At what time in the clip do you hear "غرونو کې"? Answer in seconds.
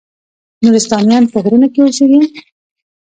1.43-1.79